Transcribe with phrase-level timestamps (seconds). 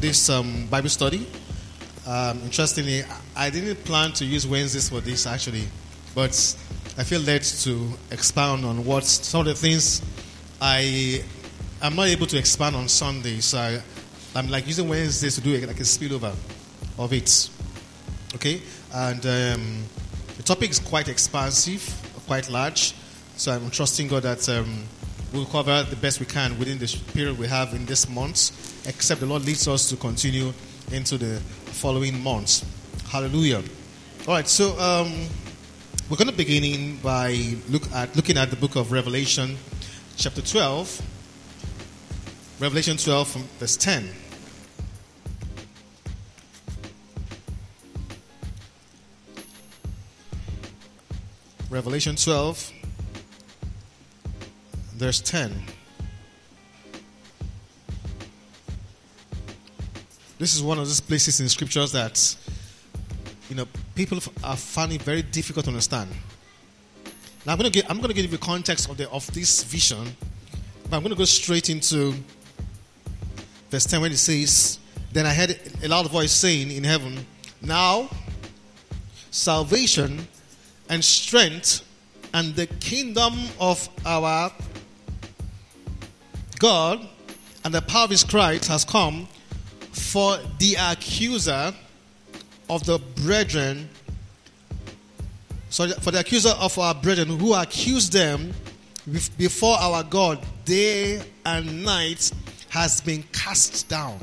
[0.00, 1.26] this um, Bible study.
[2.06, 3.04] Um, interestingly,
[3.36, 5.64] I didn't plan to use Wednesdays for this actually,
[6.14, 6.32] but
[6.96, 10.02] I feel led to expound on what some of the things
[10.60, 11.22] I
[11.82, 13.40] am not able to expand on Sunday.
[13.40, 13.58] So
[14.34, 16.34] I, am like using Wednesdays to do like a spillover
[16.98, 17.50] of it.
[18.34, 18.62] Okay,
[18.94, 19.84] and um,
[20.36, 21.82] the topic is quite expansive,
[22.26, 22.94] quite large.
[23.36, 24.84] So I'm trusting God that um,
[25.32, 29.20] we'll cover the best we can within the period we have in this month, except
[29.20, 30.52] the Lord leads us to continue
[30.92, 31.40] into the
[31.72, 32.64] following months.
[33.08, 33.62] Hallelujah.
[34.26, 35.26] All right, so um,
[36.08, 39.56] we're going to begin by look at, looking at the book of Revelation,
[40.16, 41.02] chapter 12.
[42.60, 44.08] Revelation 12, from verse 10.
[51.70, 52.72] Revelation 12,
[55.00, 55.50] verse 10.
[60.38, 62.36] This is one of those places in scriptures that,
[63.48, 66.10] you know, people are finding very difficult to understand.
[67.46, 69.26] Now I'm going to give, I'm going to give you the context of, the, of
[69.32, 70.04] this vision,
[70.84, 72.12] but I'm going to go straight into
[73.70, 74.80] verse 10 when it says,
[75.12, 77.24] Then I heard a loud voice saying in heaven,
[77.62, 78.10] Now
[79.30, 80.28] salvation
[80.90, 81.86] and strength
[82.34, 84.52] and the kingdom of our
[86.60, 87.08] God
[87.64, 89.26] and the power of his Christ has come
[89.92, 91.74] for the accuser
[92.68, 93.88] of the brethren,
[95.70, 98.52] sorry, for the accuser of our brethren who accused them
[99.36, 102.30] before our God day and night
[102.68, 104.18] has been cast down.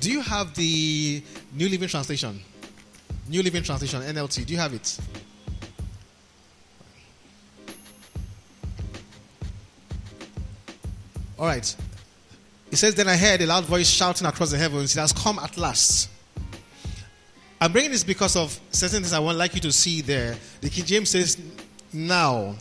[0.00, 1.22] Do you have the
[1.54, 2.40] New Living Translation?
[3.28, 4.44] New Living Translation, NLT.
[4.44, 4.98] Do you have it?
[11.38, 11.76] All right.
[12.70, 15.38] It says, Then I heard a loud voice shouting across the heavens, It has come
[15.38, 16.08] at last.
[17.60, 20.36] I'm bringing this because of certain things I would like you to see there.
[20.60, 21.38] The King James says,
[21.92, 22.54] Now.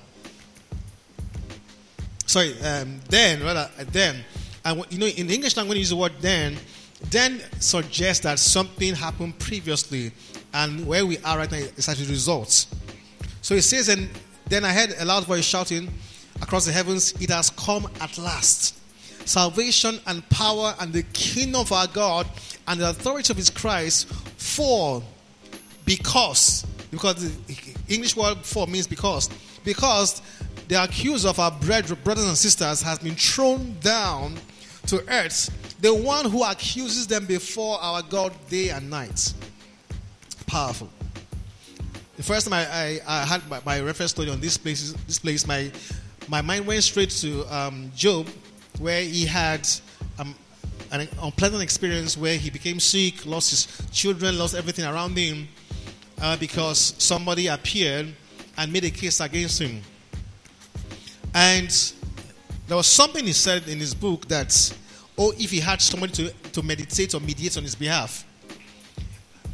[2.25, 4.23] Sorry, um, then, rather, then.
[4.65, 6.57] And you know, in the English language, use the word then.
[7.09, 10.11] Then suggests that something happened previously,
[10.53, 12.67] and where we are right now is actually results.
[13.41, 14.09] So it says, and
[14.47, 15.91] then I heard a loud voice shouting
[16.41, 18.77] across the heavens, It has come at last.
[19.25, 22.27] Salvation and power and the kingdom of our God
[22.67, 24.07] and the authority of his Christ
[24.37, 25.01] for
[25.85, 29.29] because because the English word for means because
[29.63, 30.21] because
[30.67, 34.35] the accuser of our brothers and sisters has been thrown down
[34.87, 35.49] to earth.
[35.81, 39.33] The one who accuses them before our God day and night.
[40.47, 40.89] Powerful.
[42.15, 45.19] The first time I, I, I had my, my, reference study on this place this
[45.19, 45.71] place my
[46.27, 48.27] my mind went straight to um, Job
[48.79, 49.67] where he had
[50.19, 50.35] um,
[50.91, 55.47] an unpleasant experience where he became sick, lost his children, lost everything around him
[56.21, 58.13] uh, because somebody appeared
[58.57, 59.81] and made a case against him.
[61.33, 61.93] And
[62.67, 64.77] there was something he said in his book that,
[65.17, 68.25] oh, if he had somebody to, to meditate or mediate on his behalf.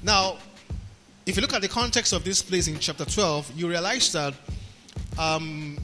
[0.03, 0.37] Now,
[1.25, 4.33] if you look at the context of this place in chapter 12, you realize that
[5.17, 5.77] um,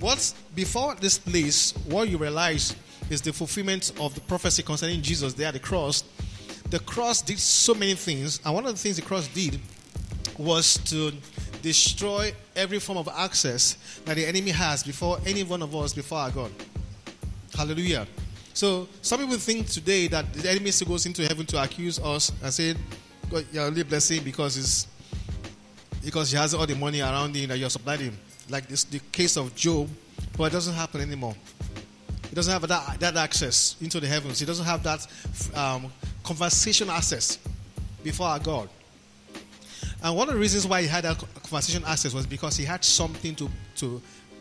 [0.00, 2.74] what's before this place, what you realize
[3.10, 6.04] is the fulfillment of the prophecy concerning Jesus there at the cross.
[6.70, 9.60] The cross did so many things, and one of the things the cross did
[10.38, 11.12] was to
[11.62, 13.74] destroy every form of access
[14.04, 16.50] that the enemy has before any one of us before our God.
[17.54, 18.06] Hallelujah.
[18.54, 22.32] So some people think today that the enemy still goes into heaven to accuse us
[22.42, 22.74] and say,
[23.30, 24.86] God, you're only blessing because it's
[26.04, 28.18] because he has all the money around him that you're supplying him
[28.48, 29.88] like this, the case of Job,
[30.36, 31.34] but it doesn't happen anymore.
[32.28, 34.38] He doesn't have that, that access into the heavens.
[34.38, 35.06] He doesn't have that
[35.54, 37.38] um, conversation access
[38.02, 38.68] before our God.
[40.02, 42.84] And one of the reasons why he had that conversation access was because he had
[42.84, 44.00] something to, to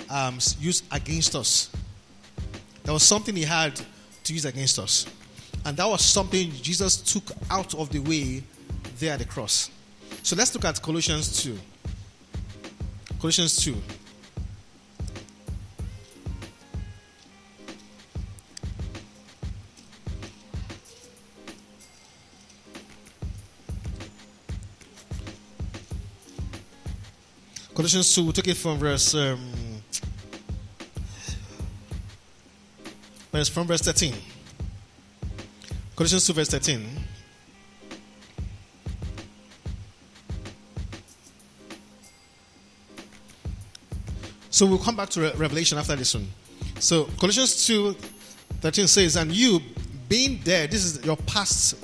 [0.09, 1.69] um, use against us.
[2.83, 3.79] There was something he had
[4.23, 5.05] to use against us.
[5.65, 8.43] And that was something Jesus took out of the way
[8.99, 9.69] there at the cross.
[10.29, 11.57] So let's look at Colossians 2.
[13.19, 13.75] Colossians 2.
[27.73, 29.51] Colossians 2, we'll take it from verse um,
[33.31, 34.13] verse from verse 13.
[35.95, 37.08] Colossians 2, verse 13.
[44.59, 46.27] So we'll come back to Revelation after this one.
[46.81, 47.93] So Colossians 2,
[48.59, 49.61] 13 says, And you
[50.09, 51.75] being dead, this is your past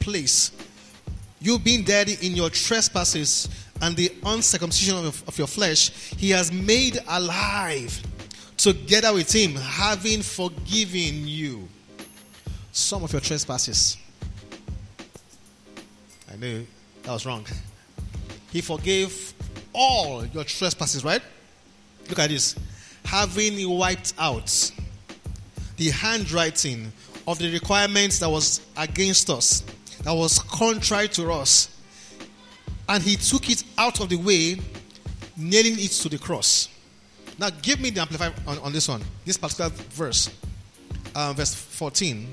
[0.00, 0.50] place.
[1.38, 3.48] You being dead in your trespasses
[3.80, 8.02] and the uncircumcision of, of your flesh, he has made alive
[8.56, 11.68] together with him, having forgiven you
[12.72, 13.96] some of your trespasses.
[16.28, 16.66] I knew
[17.04, 17.46] that was wrong.
[18.50, 19.32] He forgave
[19.72, 21.22] all your trespasses, right?
[22.10, 22.56] Look at this.
[23.04, 24.72] Having wiped out
[25.76, 26.92] the handwriting
[27.26, 29.62] of the requirements that was against us,
[30.02, 31.68] that was contrary to us,
[32.88, 34.60] and he took it out of the way,
[35.36, 36.68] nailing it to the cross.
[37.38, 40.28] Now, give me the amplified on, on this one, this particular verse,
[41.14, 42.28] uh, verse 14,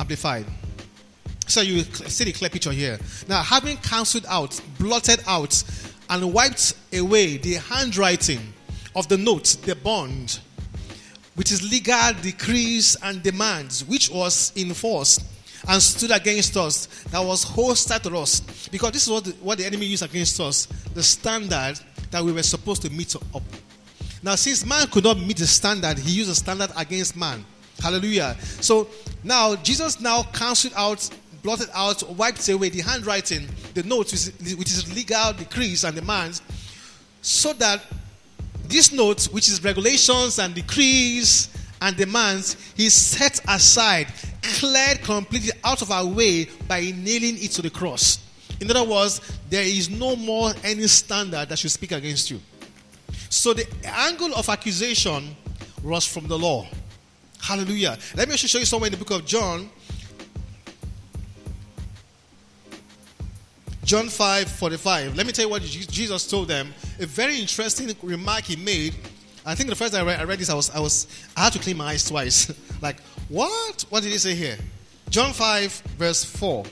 [0.00, 0.44] amplified.
[1.46, 2.98] So you see the clear picture here.
[3.28, 5.62] Now, having cancelled out, blotted out,
[6.08, 8.40] and wiped away the handwriting
[8.94, 10.40] of the note, the bond,
[11.34, 15.20] which is legal decrees and demands, which was in force
[15.68, 18.68] and stood against us, that was hostile to us.
[18.68, 21.78] Because this is what the, what the enemy used against us the standard
[22.10, 23.42] that we were supposed to meet up.
[24.22, 27.44] Now, since man could not meet the standard, he used a standard against man.
[27.80, 28.36] Hallelujah.
[28.40, 28.88] So
[29.24, 31.08] now Jesus now cancelled out,
[31.42, 36.42] blotted out, wiped away the handwriting, the notes, which is legal decrees and demands,
[37.22, 37.82] so that
[38.70, 41.48] this note, which is regulations and decrees
[41.82, 44.06] and demands, he set aside,
[44.42, 48.18] cleared completely out of our way by nailing it to the cross.
[48.60, 52.40] In other words, there is no more any standard that should speak against you.
[53.30, 55.36] So the angle of accusation
[55.82, 56.66] was from the law.
[57.40, 57.96] Hallelujah.
[58.14, 59.70] Let me show you somewhere in the book of John.
[63.90, 65.16] John 5 45.
[65.16, 66.72] Let me tell you what Jesus told them.
[67.00, 68.94] A very interesting remark he made.
[69.44, 71.40] I think the first time I read, I read this, I was, I was, I
[71.42, 72.54] had to clean my eyes twice.
[72.80, 73.84] like, what?
[73.88, 74.56] What did he say here?
[75.08, 76.64] John 5, verse 4.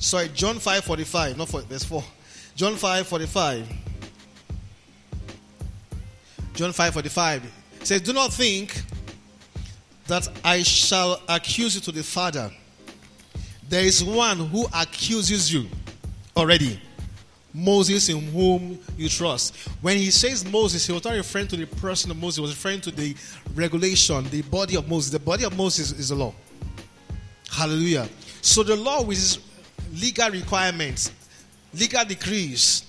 [0.00, 2.02] Sorry, John 5 45, not verse 4.
[2.56, 3.87] John 5 45.
[6.58, 7.52] John 5 45
[7.84, 8.82] says, Do not think
[10.08, 12.50] that I shall accuse you to the Father.
[13.68, 15.68] There is one who accuses you
[16.36, 16.80] already.
[17.54, 19.56] Moses, in whom you trust.
[19.82, 22.50] When he says Moses, he was not referring to the person of Moses, he was
[22.50, 23.14] referring to the
[23.54, 25.12] regulation, the body of Moses.
[25.12, 26.34] The body of Moses is the law.
[27.52, 28.08] Hallelujah.
[28.42, 29.38] So the law, is
[29.94, 31.12] legal requirements,
[31.72, 32.82] legal decrees,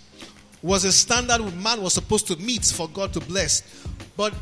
[0.61, 3.85] was a standard man was supposed to meet for God to bless.
[4.17, 4.33] But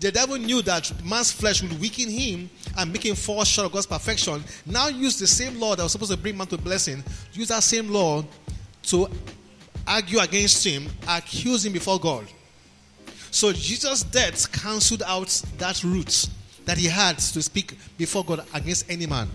[0.00, 3.72] the devil knew that man's flesh would weaken him and make him fall short of
[3.72, 4.42] God's perfection.
[4.64, 7.62] Now use the same law that was supposed to bring man to blessing, use that
[7.62, 8.24] same law
[8.84, 9.08] to
[9.86, 12.26] argue against him, accuse him before God.
[13.30, 16.28] So Jesus' death cancelled out that route
[16.64, 19.28] that he had to speak before God against any man.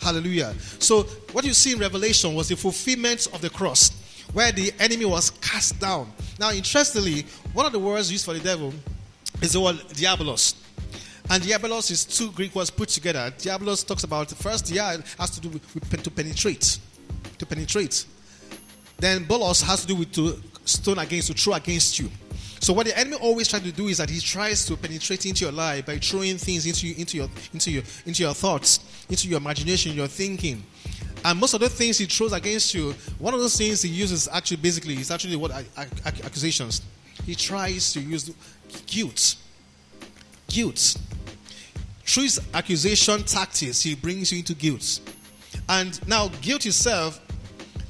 [0.00, 0.52] Hallelujah.
[0.80, 3.92] So, what you see in Revelation was the fulfillment of the cross,
[4.32, 6.10] where the enemy was cast down.
[6.38, 8.72] Now, interestingly, one of the words used for the devil
[9.40, 10.54] is the word diabolos.
[11.30, 13.32] And diabolos is two Greek words put together.
[13.38, 16.78] Diabolos talks about the first, dia has to do with, to penetrate,
[17.38, 18.06] to penetrate.
[18.98, 22.08] Then bolos has to do with to stone against, to throw against you.
[22.62, 25.44] So what the enemy always tries to do is that he tries to penetrate into
[25.44, 28.78] your life by throwing things into you, into your into your into your thoughts,
[29.08, 30.62] into your imagination, your thinking.
[31.24, 34.28] And most of the things he throws against you, one of those things he uses
[34.28, 35.50] actually basically is actually what
[36.06, 36.82] accusations.
[37.26, 38.32] He tries to use
[38.86, 39.34] guilt.
[40.46, 40.98] Guilt.
[42.04, 45.00] Through his accusation tactics, he brings you into guilt.
[45.68, 47.20] And now guilt itself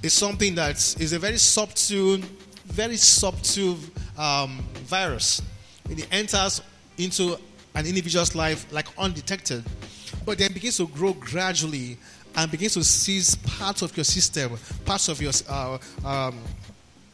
[0.02, 2.21] is something that is a very subtle,
[2.64, 3.76] very subtle
[4.19, 5.42] um, virus.
[5.88, 6.62] It enters
[6.99, 7.37] into
[7.75, 9.64] an individual's life like undetected,
[10.25, 11.99] but then begins to grow gradually
[12.37, 16.38] and begins to seize parts of your system, parts of your uh, um,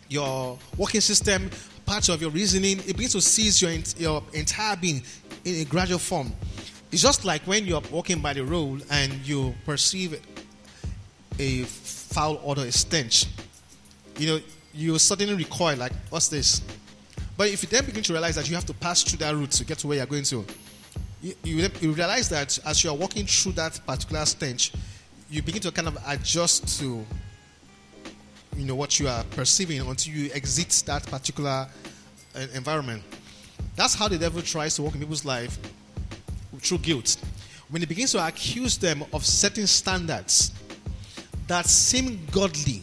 [0.08, 1.50] your working system,
[1.86, 2.78] parts of your reasoning.
[2.80, 5.02] It begins to seize your your entire being
[5.44, 6.32] in a gradual form.
[6.90, 10.20] It's just like when you're walking by the road and you perceive
[11.38, 13.26] a foul odor, a stench.
[14.16, 14.40] You know,
[14.74, 16.62] you suddenly recoil, like, what's this?
[17.38, 19.52] But if you then begin to realize that you have to pass through that route
[19.52, 20.45] to get to where you're going to,
[21.23, 24.73] you, you, you realize that as you're walking through that particular stench,
[25.30, 27.07] you begin to kind of adjust to
[28.57, 31.68] you know what you are perceiving until you exit that particular
[32.35, 33.04] uh, environment.
[33.76, 35.57] That's how the devil tries to work in people's life
[36.59, 37.18] through guilt.
[37.68, 40.50] When he begins to accuse them of setting standards
[41.47, 42.83] that seem godly,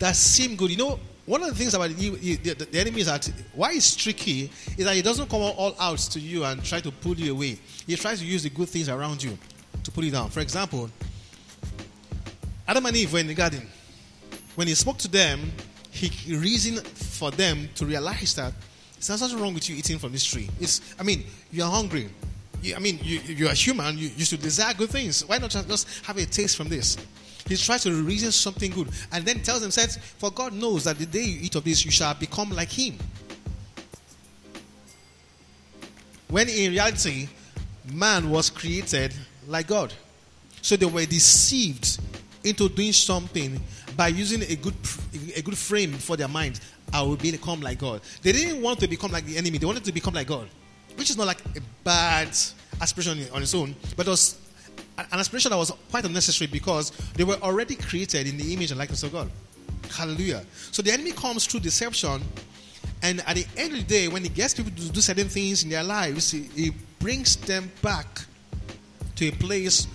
[0.00, 0.72] that seem good.
[0.72, 4.50] You know, one of the things about the, the, enemy is that why it's tricky
[4.76, 7.56] is that he doesn't come all out to you and try to pull you away.
[7.86, 9.38] He tries to use the good things around you
[9.84, 10.28] to pull you down.
[10.30, 10.90] For example,
[12.66, 13.64] Adam and Eve were in the garden.
[14.56, 15.52] When he spoke to them,
[15.92, 18.52] he reasoned for them to realize that
[18.94, 20.50] there's nothing wrong with you eating from this tree.
[20.58, 21.22] It's, I mean,
[21.52, 22.08] you're hungry.
[22.60, 23.96] You, I mean, you, you're a human.
[23.96, 25.24] You, you should desire good things.
[25.24, 26.96] Why not just have a taste from this?
[27.50, 31.06] He tries to reason something good and then tells says, For God knows that the
[31.06, 32.96] day you eat of this, you shall become like Him.
[36.28, 37.28] When in reality,
[37.92, 39.12] man was created
[39.48, 39.92] like God.
[40.62, 41.98] So they were deceived
[42.44, 43.60] into doing something
[43.96, 44.74] by using a good
[45.34, 46.60] a good frame for their mind.
[46.92, 48.00] I will become like God.
[48.22, 49.58] They didn't want to become like the enemy.
[49.58, 50.48] They wanted to become like God,
[50.94, 52.28] which is not like a bad
[52.80, 54.38] aspiration on its own, but it was
[55.12, 58.78] an aspiration that was quite unnecessary because they were already created in the image and
[58.78, 59.30] likeness of God.
[59.90, 60.44] Hallelujah.
[60.70, 62.22] So the enemy comes through deception,
[63.02, 65.64] and at the end of the day, when he gets people to do certain things
[65.64, 68.06] in their lives, he, he brings them back
[69.16, 69.86] to a place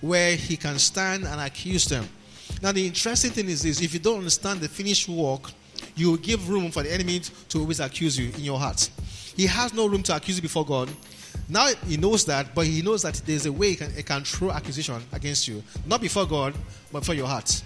[0.00, 2.06] where he can stand and accuse them.
[2.62, 5.50] Now, the interesting thing is this if you don't understand the finished work,
[5.96, 8.88] you will give room for the enemy to always accuse you in your heart.
[9.36, 10.88] He has no room to accuse you before God.
[11.48, 14.24] Now he knows that, but he knows that there's a way he can, he can
[14.24, 15.62] throw accusation against you.
[15.86, 16.54] Not before God,
[16.90, 17.62] but before your heart.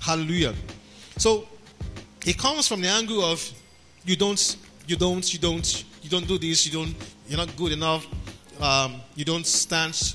[0.00, 0.54] Hallelujah.
[1.16, 1.46] So
[2.26, 3.48] it comes from the angle of
[4.04, 4.56] you don't,
[4.86, 6.94] you don't, you don't, you don't do this, you don't,
[7.28, 8.06] you're not good enough,
[8.60, 10.14] um, you don't stand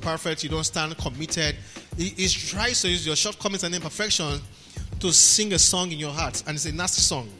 [0.00, 1.56] perfect, you don't stand committed.
[1.96, 4.42] He, he tries to use your shortcomings and imperfections
[5.00, 7.30] to sing a song in your heart, and it's a nasty song.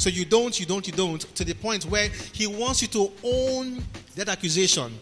[0.00, 3.12] So you don't, you don't, you don't, to the point where he wants you to
[3.22, 3.84] own
[4.16, 4.98] that accusation,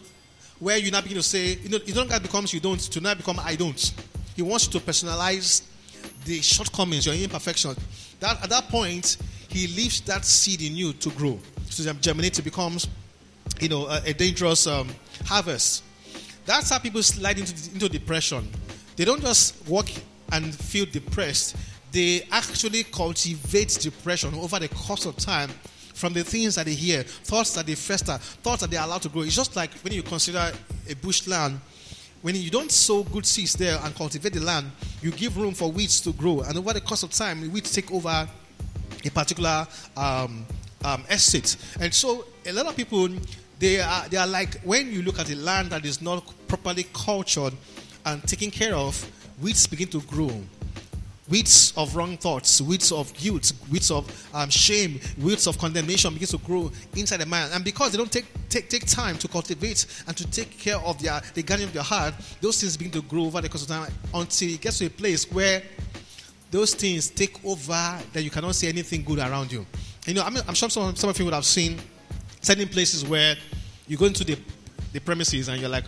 [0.59, 2.99] where you now begin to say, you know, you don't get becomes you don't, to
[2.99, 3.93] now become I don't.
[4.35, 5.63] He wants you to personalize
[6.25, 7.77] the shortcomings, your imperfections.
[8.19, 9.15] That at that point,
[9.47, 11.39] he leaves that seed in you to grow,
[11.69, 12.89] to germinate, to becomes,
[13.61, 14.89] you know, a, a dangerous um,
[15.23, 15.81] harvest.
[16.45, 18.49] That's how people slide into, into depression.
[18.97, 19.89] They don't just walk
[20.33, 21.55] and feel depressed,
[21.91, 25.49] they actually cultivate depression over the course of time
[25.93, 29.01] from the things that they hear, thoughts that they fester, thoughts that they are allowed
[29.01, 29.21] to grow.
[29.23, 30.51] It's just like when you consider
[30.89, 31.59] a bushland,
[32.21, 35.71] when you don't sow good seeds there and cultivate the land, you give room for
[35.71, 36.41] weeds to grow.
[36.41, 38.27] And over the course of time, weeds take over
[39.05, 39.67] a particular
[39.97, 40.45] um,
[40.83, 41.57] um, estate.
[41.79, 43.09] And so a lot of people,
[43.57, 46.85] they are, they are like, when you look at a land that is not properly
[46.93, 47.53] cultured
[48.05, 49.09] and taken care of,
[49.41, 50.31] weeds begin to grow
[51.29, 56.31] weeds of wrong thoughts, weeds of guilt, weeds of um, shame, weeds of condemnation begins
[56.31, 57.49] to grow inside the man.
[57.53, 61.01] And because they don't take, take, take time to cultivate and to take care of
[61.01, 63.69] their, the garden of their heart, those things begin to grow over the course of
[63.69, 65.61] time until it gets to a place where
[66.51, 69.65] those things take over that you cannot see anything good around you.
[70.07, 71.77] You know, I mean, I'm sure some, some of you would have seen
[72.41, 73.35] certain places where
[73.87, 74.37] you go into the,
[74.93, 75.83] the premises and you're like,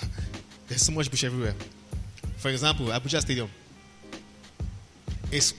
[0.68, 1.54] there's so much bush everywhere.
[2.38, 3.50] For example, Abuja Stadium
[5.30, 5.54] is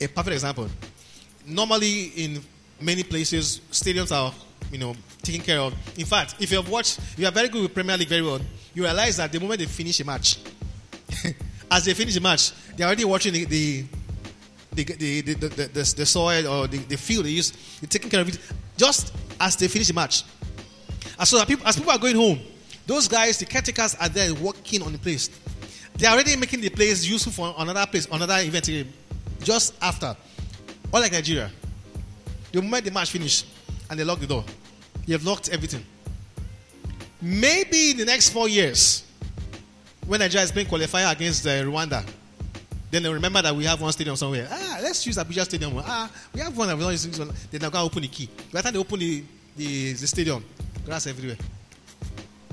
[0.00, 0.68] a perfect example.
[1.46, 2.40] Normally, in
[2.80, 4.32] many places, stadiums are,
[4.70, 5.74] you know, taken care of.
[5.98, 8.40] In fact, if you have watched, you are very good with Premier League very well,
[8.74, 10.38] you realize that the moment they finish a match,
[11.70, 13.84] as they finish the match, they're already watching the, the
[14.72, 17.50] the, the, the, the, the, the soil or the, the field they use,
[17.80, 18.38] they're taking care of it
[18.76, 20.22] just as they finish the match.
[21.18, 22.38] And so people, as people are going home,
[22.86, 25.30] those guys, the caretakers, are there working on the place.
[25.98, 28.70] They're already making the place useful for another place, another event
[29.42, 30.16] just after.
[30.92, 31.50] All like Nigeria.
[32.52, 33.44] The moment the match finish
[33.90, 34.44] and they lock the door,
[35.08, 35.84] have locked everything.
[37.20, 39.02] Maybe in the next four years,
[40.06, 42.08] when Nigeria is playing qualifier against uh, Rwanda,
[42.92, 44.46] then they remember that we have one stadium somewhere.
[44.50, 45.74] Ah, let's use Abuja Stadium.
[45.78, 46.68] Ah, we have one.
[46.68, 48.30] Then they're not going to open the key.
[48.52, 49.24] By the time they open the,
[49.56, 50.42] the, the stadium,
[50.86, 51.36] grass everywhere.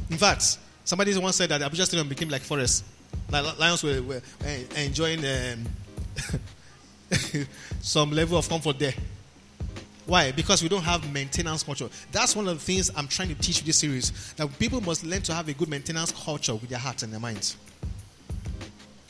[0.10, 2.84] In fact, somebody once said that Abuja Stadium became like forest.
[3.32, 4.22] Like lions were, were
[4.78, 5.66] enjoying um,
[7.82, 8.94] some level of comfort there.
[10.06, 10.32] Why?
[10.32, 11.90] Because we don't have maintenance culture.
[12.12, 14.34] That's one of the things I'm trying to teach this series.
[14.34, 17.20] That people must learn to have a good maintenance culture with their hearts and their
[17.20, 17.58] minds.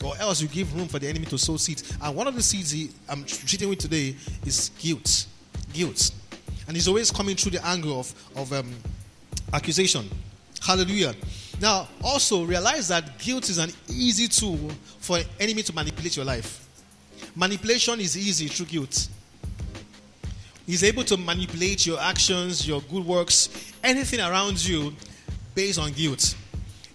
[0.02, 1.96] Or else you give room for the enemy to sow seeds.
[2.02, 5.26] And one of the seeds he, I'm treating with today is guilt.
[5.72, 6.12] Guilt.
[6.66, 8.72] And he's always coming through the angle of, of um,
[9.52, 10.08] accusation.
[10.62, 11.14] Hallelujah.
[11.60, 14.70] Now, also realize that guilt is an easy tool
[15.00, 16.68] for an enemy to manipulate your life.
[17.34, 19.08] Manipulation is easy through guilt.
[20.66, 24.92] He's able to manipulate your actions, your good works, anything around you
[25.54, 26.34] based on guilt.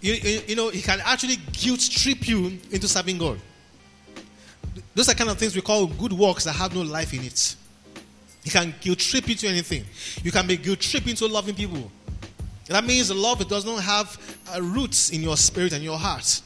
[0.02, 3.40] You, you, you know, he can actually guilt trip you into serving God.
[4.94, 7.56] Those are kind of things we call good works that have no life in it.
[8.44, 9.86] You can guilt trip you into anything.
[10.24, 11.92] You can be guilt trip into loving people.
[12.72, 16.42] That means the love does not have uh, roots in your spirit and your heart.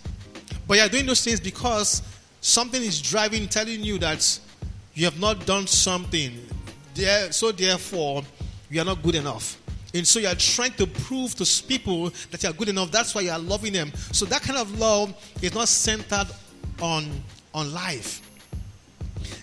[0.68, 2.02] But you're doing those things because
[2.42, 4.40] something is driving, telling you that
[4.94, 6.34] you have not done something.
[7.32, 8.24] So therefore,
[8.70, 9.62] you are not good enough.
[9.94, 12.92] And so you are trying to prove to people that you are good enough.
[12.92, 13.94] That's why you are loving them.
[14.12, 16.28] So that kind of love is not centered
[16.82, 17.06] on,
[17.54, 18.22] on life.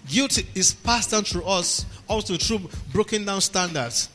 [0.08, 4.10] Guilt is passed down through us also through broken down standards.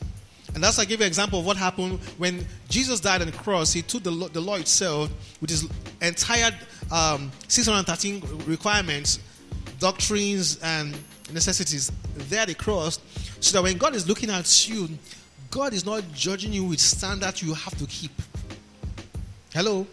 [0.54, 3.36] And that's I give you an example of what happened when Jesus died on the
[3.36, 3.72] cross.
[3.72, 5.68] He took the, the law itself, with his
[6.00, 6.50] entire
[6.90, 9.20] um, 613 requirements,
[9.78, 10.96] doctrines, and
[11.32, 12.98] necessities there the cross,
[13.40, 14.88] so that when God is looking at you,
[15.50, 18.12] God is not judging you with standards you have to keep.
[19.52, 19.86] Hello?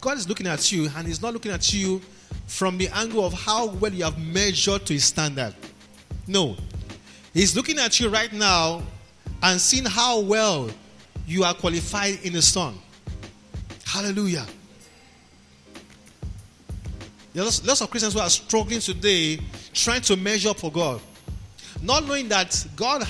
[0.00, 2.00] God is looking at you, and He's not looking at you
[2.46, 5.54] from the angle of how well you have measured to His standard.
[6.26, 6.56] No.
[7.32, 8.82] He's looking at you right now
[9.42, 10.70] and seeing how well
[11.26, 12.74] you are qualified in the Son.
[13.84, 14.46] Hallelujah.
[17.34, 19.38] There are lots of Christians who are struggling today
[19.72, 21.00] trying to measure up for God.
[21.80, 23.06] Not knowing that God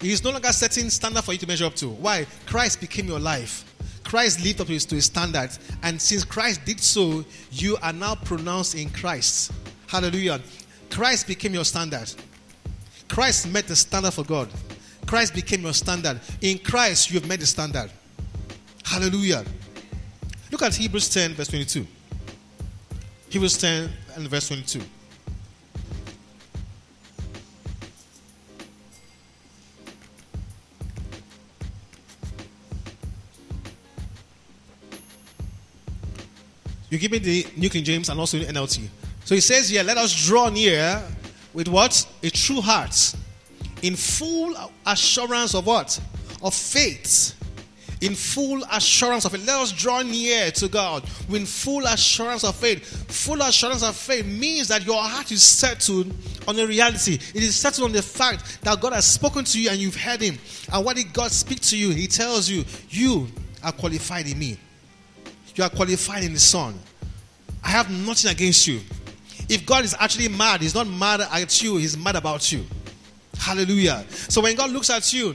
[0.00, 1.88] is no longer setting standard for you to measure up to.
[1.88, 2.26] Why?
[2.46, 3.68] Christ became your life.
[4.04, 5.50] Christ lived up to to his standard.
[5.82, 9.52] And since Christ did so, you are now pronounced in Christ.
[9.86, 10.40] Hallelujah.
[10.90, 12.12] Christ became your standard.
[13.08, 14.48] Christ met the standard for God.
[15.12, 16.18] Christ became your standard.
[16.40, 17.90] In Christ, you have met the standard.
[18.82, 19.44] Hallelujah.
[20.50, 21.86] Look at Hebrews 10, verse 22.
[23.28, 24.80] Hebrews 10 and verse 22.
[36.88, 38.88] You give me the New King James and also the NLT.
[39.26, 41.02] So he says here, let us draw near
[41.52, 42.06] with what?
[42.22, 43.14] A true heart.
[43.82, 44.54] In full
[44.86, 46.00] assurance of what?
[46.42, 47.38] Of faith
[48.02, 49.46] in full assurance of it.
[49.46, 52.84] Let us draw near to God with full assurance of faith.
[53.10, 56.12] Full assurance of faith means that your heart is settled
[56.48, 57.14] on the reality.
[57.14, 60.20] It is settled on the fact that God has spoken to you and you've heard
[60.20, 60.36] Him.
[60.72, 61.90] And what did God speak to you?
[61.90, 63.28] He tells you, You
[63.62, 64.58] are qualified in me.
[65.54, 66.74] You are qualified in the Son.
[67.62, 68.80] I have nothing against you.
[69.48, 72.64] If God is actually mad, He's not mad at you, He's mad about you.
[73.42, 74.04] Hallelujah.
[74.08, 75.34] So when God looks at you,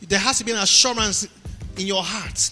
[0.00, 1.28] there has to be an assurance
[1.76, 2.50] in your heart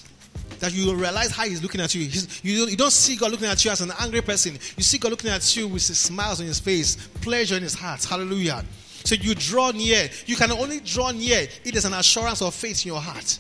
[0.59, 2.05] that you will realize how he's looking at you.
[2.05, 4.53] He's, you, you don't see God looking at you as an angry person.
[4.77, 8.05] You see God looking at you with smiles on his face, pleasure in his heart.
[8.05, 8.65] Hallelujah.
[9.05, 10.11] So you draw near.
[10.27, 13.39] You can only draw near if there's an assurance of faith in your heart.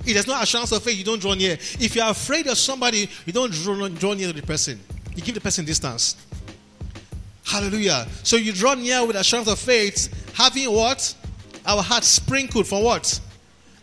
[0.00, 1.52] If there's no assurance of faith, you don't draw near.
[1.52, 4.80] If you're afraid of somebody, you don't draw, draw near to the person.
[5.14, 6.16] You give the person distance.
[7.50, 8.06] Hallelujah.
[8.22, 11.14] So you draw near with assurance of faith, having what?
[11.66, 13.20] Our hearts sprinkled for what?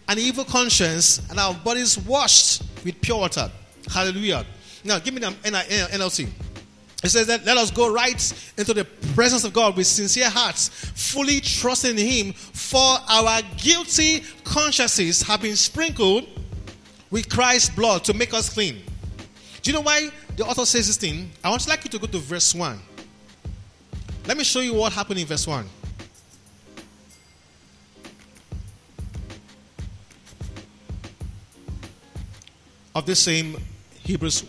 [0.08, 3.52] an evil conscience and our bodies washed with pure water.
[3.92, 4.46] Hallelujah.
[4.84, 6.30] Now, give me the NLT.
[7.04, 10.70] It says that let us go right into the presence of God with sincere hearts,
[10.70, 16.28] fully trusting Him, for our guilty consciences have been sprinkled
[17.12, 18.82] with Christ's blood to make us clean.
[19.62, 21.30] Do you know why the author says this thing?
[21.44, 22.80] I want like you to go to verse 1.
[24.28, 25.66] Let me show you what happened in verse 1.
[32.94, 33.56] of the same
[34.00, 34.44] Hebrews.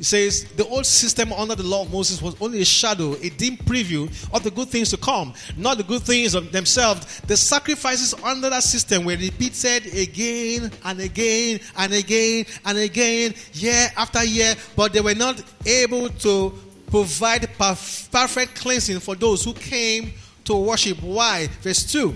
[0.00, 3.28] It says the old system under the law of Moses was only a shadow, a
[3.28, 7.20] dim preview of the good things to come, not the good things of themselves.
[7.20, 13.88] The sacrifices under that system were repeated again and again and again and again, year
[13.96, 16.52] after year, but they were not able to
[16.94, 20.12] provide perfect cleansing for those who came
[20.44, 21.02] to worship.
[21.02, 21.48] Why?
[21.60, 22.14] Verse 2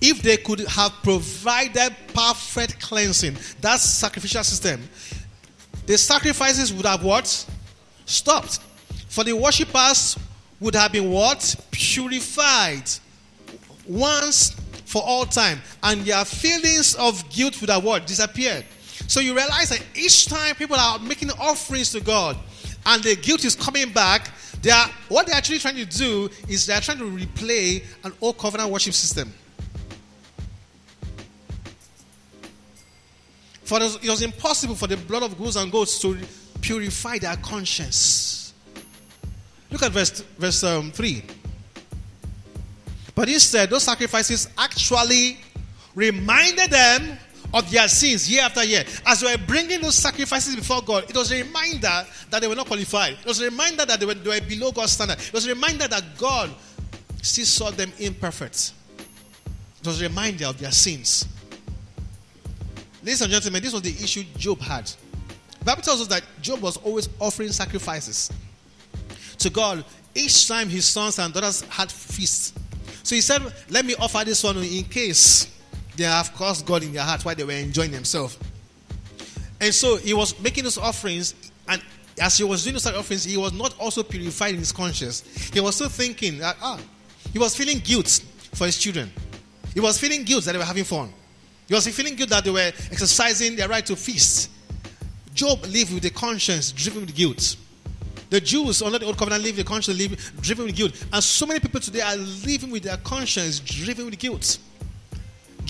[0.00, 4.80] if they could have provided perfect cleansing, that sacrificial system,
[5.86, 7.46] the sacrifices would have what?
[8.04, 8.58] Stopped.
[9.08, 10.16] For the worshippers
[10.60, 11.56] would have been what?
[11.72, 12.88] Purified
[13.88, 14.50] once
[14.84, 15.60] for all time.
[15.82, 18.06] And their feelings of guilt would have what?
[18.06, 18.64] Disappeared.
[19.06, 22.36] So you realize that each time people are making offerings to God
[22.86, 24.30] and the guilt is coming back,
[24.62, 28.38] they are, what they're actually trying to do is they're trying to replay an old
[28.38, 29.32] covenant worship system.
[33.64, 36.18] For it was impossible for the blood of bulls and goats to
[36.60, 38.52] purify their conscience.
[39.70, 41.22] Look at verse, verse um, 3.
[43.14, 45.38] But instead, those sacrifices actually
[45.94, 47.18] reminded them
[47.52, 48.84] of their sins year after year.
[49.06, 52.54] As they were bringing those sacrifices before God, it was a reminder that they were
[52.54, 53.14] not qualified.
[53.14, 55.18] It was a reminder that they were, they were below God's standard.
[55.18, 56.50] It was a reminder that God
[57.22, 58.72] still saw them imperfect.
[59.80, 61.26] It was a reminder of their sins.
[63.02, 64.90] Ladies and gentlemen, this was the issue Job had.
[65.58, 68.30] The Bible tells us that Job was always offering sacrifices
[69.38, 69.84] to God
[70.14, 72.52] each time his sons and daughters had feasts.
[73.02, 75.48] So he said, Let me offer this one in case
[75.96, 78.38] they have caused God in their heart while they were enjoying themselves.
[79.60, 81.34] And so he was making those offerings,
[81.68, 81.80] and
[82.20, 85.22] as he was doing those offerings, he was not also purified in his conscience.
[85.52, 86.80] He was still thinking that, ah,
[87.32, 88.22] he was feeling guilt
[88.54, 89.10] for his children.
[89.72, 91.12] He was feeling guilt that they were having fun.
[91.68, 94.50] He was feeling guilt that they were exercising their right to feast.
[95.32, 97.56] Job lived with a conscience driven with guilt.
[98.28, 99.98] The Jews under the old covenant lived with a conscience
[100.40, 101.06] driven with guilt.
[101.12, 104.58] And so many people today are living with their conscience driven with guilt.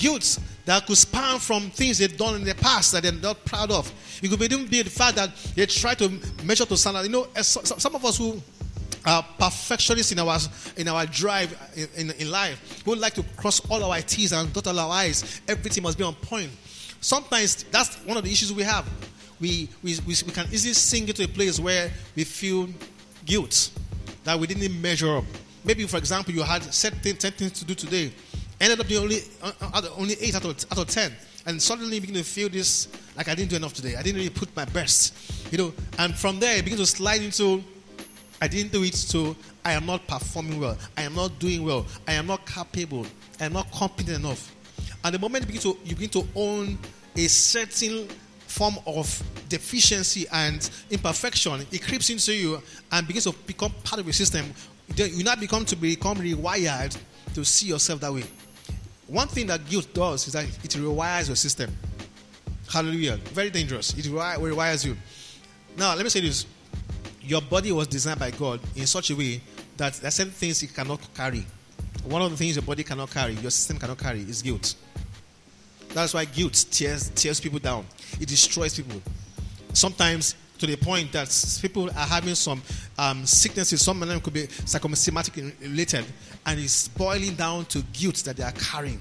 [0.03, 3.71] Guilt that could span from things they've done in the past that they're not proud
[3.71, 3.93] of.
[4.21, 6.09] It could even be the fact that they try to
[6.45, 7.05] measure to standard.
[7.05, 8.43] You know, eh, some of us who
[9.05, 10.39] are perfectionists in our
[10.77, 14.53] in our drive in, in, in life, who like to cross all our T's and
[14.53, 15.41] dot all our I's.
[15.47, 16.51] Everything must be on point.
[17.01, 18.89] Sometimes that's one of the issues we have.
[19.41, 22.69] We, we, we, we can easily sink into a place where we feel
[23.25, 23.71] guilt
[24.25, 25.25] that we didn't measure up.
[25.65, 28.13] Maybe, for example, you had 10 things to do today
[28.63, 31.13] ended up doing only uh, uh only eight out of out of ten,
[31.47, 33.97] and suddenly begin to feel this like I didn't do enough today.
[33.97, 35.15] I didn't really put my best,
[35.53, 35.73] you know.
[35.99, 37.63] And from there, it begins to slide into
[38.43, 40.77] I didn't do it, so I am not performing well.
[40.97, 41.87] I am not doing well.
[42.09, 43.07] I am not capable.
[43.41, 44.53] I am not competent enough.
[45.05, 46.79] And the moment you begin to you begin to own
[47.17, 48.09] a certain
[48.47, 54.07] form of deficiency and imperfection, it creeps into you and begins to become part of
[54.07, 54.45] your system.
[54.97, 56.99] You now become to become rewired
[57.35, 58.25] to see yourself that way.
[59.13, 61.71] One thing that guilt does is that it rewires your system.
[62.67, 63.17] Hallelujah.
[63.35, 63.93] Very dangerous.
[63.93, 64.97] It rewires you.
[65.77, 66.47] Now, let me say this.
[67.21, 69.43] Your body was designed by God in such a way
[69.77, 71.45] that there are certain things it cannot carry.
[72.05, 74.77] One of the things your body cannot carry, your system cannot carry, is guilt.
[75.91, 77.85] That's why guilt tears, tears people down.
[78.19, 79.03] It destroys people.
[79.75, 82.63] Sometimes to the point that people are having some
[82.97, 83.83] um, sicknesses.
[83.83, 86.05] Some of them could be psychosomatic related,
[86.47, 89.01] and it's boiling down to guilt that they are carrying.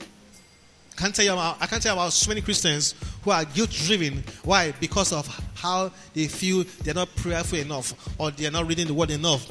[0.00, 3.44] I can't tell you about, I can't tell you about so many Christians who are
[3.44, 4.24] guilt driven.
[4.42, 4.72] Why?
[4.80, 9.12] Because of how they feel they're not prayerful enough or they're not reading the word
[9.12, 9.48] enough.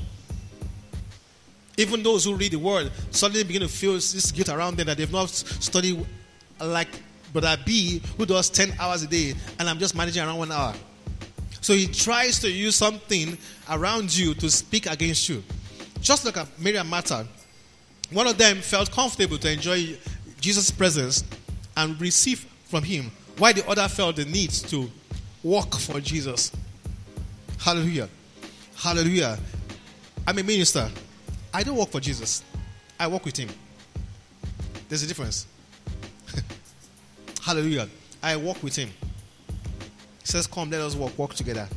[1.78, 4.98] Even those who read the word suddenly begin to feel this guilt around them that
[4.98, 6.06] they've not studied
[6.60, 6.89] like
[7.32, 10.76] Brother B, who does 10 hours a day, and I'm just managing around one hour.
[11.62, 13.38] So he tries to use something
[13.69, 15.43] around you to speak against you.
[16.02, 17.28] Just like Mary and Martha,
[18.12, 19.95] one of them felt comfortable to enjoy
[20.39, 21.24] Jesus' presence
[21.78, 24.89] and receive from him, while the other felt the need to
[25.43, 26.52] work for Jesus.
[27.60, 28.10] Hallelujah.
[28.76, 29.38] Hallelujah.
[30.28, 30.89] I'm a minister.
[31.54, 32.43] I don't work for Jesus.
[33.00, 33.50] I work with him.
[34.89, 35.45] There's a difference.
[37.43, 37.88] Hallelujah.
[38.21, 38.89] I work with him.
[40.32, 41.67] Says, Come, let us walk, walk together.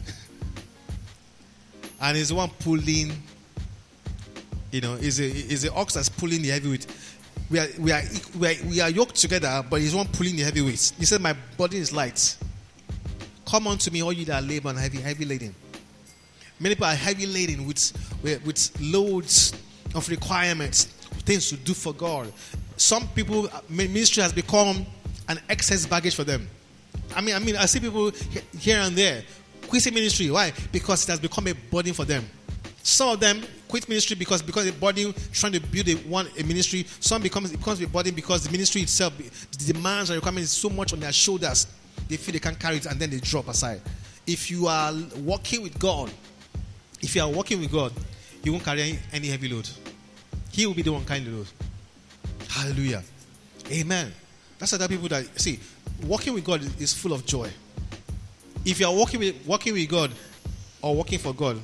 [2.00, 3.10] and he's the one pulling,
[4.70, 6.86] you know, is is the ox that's pulling the heavy weight.
[7.50, 8.02] We are, we, are,
[8.38, 10.92] we, are, we are yoked together, but he's one pulling the heavy weight.
[10.96, 12.36] He said, My body is light.
[13.44, 15.52] Come unto me, all you that labor and heavy, heavy laden.
[16.60, 19.52] Many people are heavy laden with, with loads
[19.96, 20.84] of requirements,
[21.24, 22.32] things to do for God.
[22.76, 24.86] Some people, ministry has become
[25.28, 26.48] an excess baggage for them.
[27.16, 28.10] I mean, I mean, I see people
[28.58, 29.22] here and there
[29.68, 30.30] quitting ministry.
[30.30, 30.52] Why?
[30.72, 32.24] Because it has become a burden for them.
[32.82, 36.42] Some of them quit ministry because because a burden trying to build a one a
[36.42, 36.84] ministry.
[37.00, 40.68] Some becomes it becomes a burden because the ministry itself, the demands and requirements so
[40.68, 41.66] much on their shoulders.
[42.08, 43.80] They feel they can't carry it and then they drop aside.
[44.26, 46.10] If you are walking with God,
[47.00, 47.92] if you are walking with God,
[48.42, 49.68] you won't carry any heavy load.
[50.52, 51.46] He will be the one carrying the load.
[52.48, 53.02] Hallelujah.
[53.70, 54.12] Amen.
[54.58, 55.58] That's other people that see
[56.04, 57.50] walking with God is full of joy.
[58.64, 60.10] If you are walking with walking with God
[60.80, 61.60] or working for God,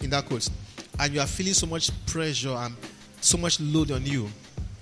[0.00, 0.48] in that quote,
[0.98, 2.74] and you are feeling so much pressure and
[3.20, 4.28] so much load on you,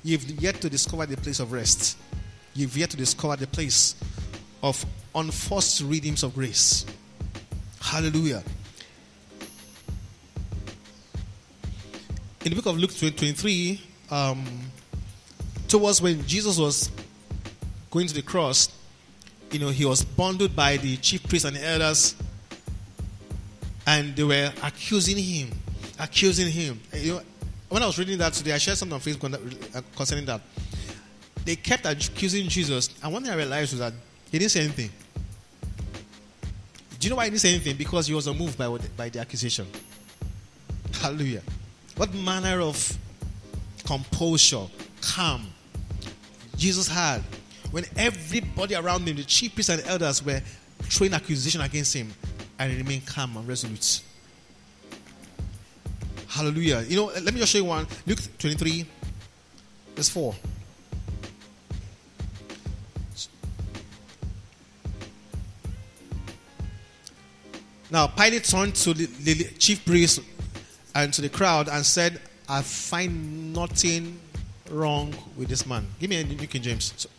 [0.03, 1.97] you've yet to discover the place of rest.
[2.55, 3.95] You've yet to discover the place
[4.63, 4.85] of
[5.15, 6.85] unforced redeems of grace.
[7.81, 8.43] Hallelujah.
[12.45, 14.45] In the book of Luke 23, um,
[15.69, 16.91] towards when Jesus was
[17.91, 18.69] going to the cross,
[19.53, 22.15] you know, he was bundled by the chief priests and elders,
[23.87, 25.51] and they were accusing him,
[25.99, 26.81] accusing him.
[26.95, 27.21] You know,
[27.69, 30.41] when I was reading that today, I shared something on Facebook uh, concerning that.
[31.45, 32.91] they kept accusing Jesus.
[33.03, 33.93] And one thing I realized was that
[34.31, 34.91] he didn't say anything.
[36.99, 37.77] Do you know why he didn't say anything?
[37.77, 39.67] Because he was unmoved by, by the accusation.
[41.01, 41.43] Hallelujah.
[41.97, 42.97] What manner of
[43.85, 44.67] composure,
[45.01, 45.47] calm
[46.57, 47.23] Jesus had
[47.73, 50.41] when everybody around him, the chief priests and elders, were
[50.83, 52.13] throwing accusation against him,
[52.59, 54.03] and he remained calm and resolute.
[56.29, 56.85] Hallelujah.
[56.87, 57.87] You know, let me just show you one.
[58.07, 58.87] Luke 23,
[59.97, 60.35] verse 4.
[67.91, 70.21] Now, Pilate turned to the, the chief priest
[70.95, 74.19] and to the crowd and said, I find nothing
[74.71, 75.87] wrong with this man.
[76.01, 76.95] Give me a New King James.
[76.97, 77.11] So,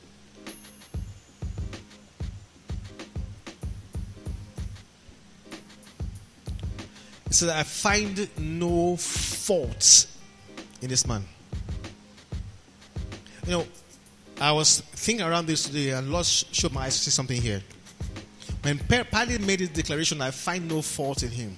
[7.33, 10.05] Said, I find no fault
[10.83, 11.23] in this man.
[13.47, 13.65] You know,
[14.39, 17.63] I was thinking around this today, and Lord showed my eyes to see something here.
[18.61, 21.57] When Pilate made his declaration, I find no fault in him.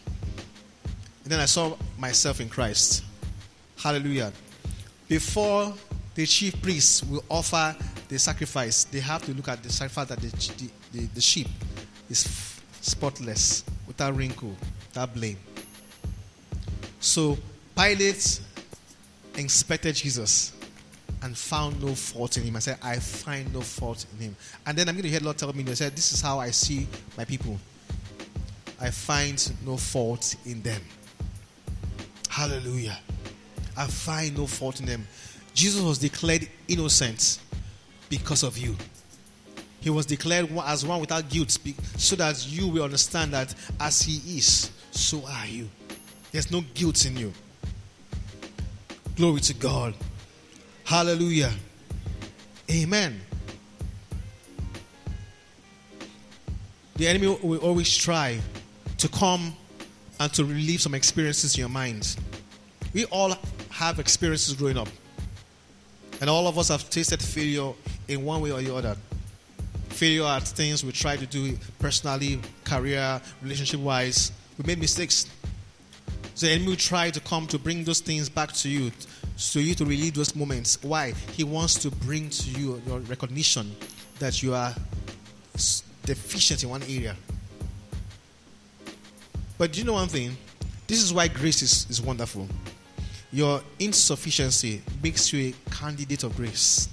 [1.23, 3.03] And then I saw myself in Christ.
[3.77, 4.31] Hallelujah.
[5.09, 5.73] Before
[6.15, 7.75] the chief priests will offer
[8.07, 11.47] the sacrifice, they have to look at the sacrifice that the, the, the, the sheep
[12.09, 14.55] is spotless, without wrinkle,
[14.87, 15.37] without blame.
[17.05, 17.37] So
[17.77, 18.41] Pilate
[19.37, 20.53] inspected Jesus
[21.21, 22.55] and found no fault in him.
[22.55, 24.35] I said, I find no fault in him.
[24.65, 26.39] And then I'm going to hear the Lord tell me, He said, This is how
[26.39, 27.59] I see my people.
[28.81, 30.81] I find no fault in them.
[32.27, 32.97] Hallelujah.
[33.77, 35.07] I find no fault in them.
[35.53, 37.39] Jesus was declared innocent
[38.09, 38.75] because of you.
[39.79, 41.55] He was declared as one without guilt
[41.97, 45.69] so that you will understand that as he is, so are you.
[46.35, 47.31] There's no guilt in you.
[49.15, 49.95] Glory to God.
[50.83, 51.53] Hallelujah.
[52.69, 53.21] Amen.
[56.97, 58.41] The enemy will always try
[58.97, 59.55] to come
[60.19, 62.17] and to relieve some experiences in your mind.
[62.93, 63.33] We all
[63.69, 64.89] have experiences growing up.
[66.19, 67.71] And all of us have tasted failure
[68.09, 68.97] in one way or the other.
[69.87, 74.33] Failure at things we try to do personally, career, relationship wise.
[74.57, 75.27] We made mistakes.
[76.35, 78.91] So the enemy will try to come to bring those things back to you,
[79.37, 80.77] so you to relive those moments.
[80.83, 81.13] Why?
[81.31, 83.73] He wants to bring to you your recognition
[84.19, 84.75] that you are
[86.03, 87.15] deficient in one area.
[89.57, 90.35] But do you know one thing?
[90.87, 92.49] This is why grace is, is wonderful.
[93.31, 96.89] Your insufficiency makes you a candidate of grace.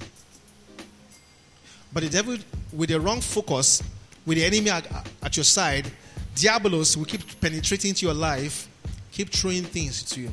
[1.92, 2.38] But the devil,
[2.72, 3.82] with the wrong focus,
[4.24, 4.86] with the enemy at,
[5.20, 5.90] at your side,
[6.36, 8.68] Diabolos will keep penetrating into your life,
[9.12, 10.30] keep throwing things to you,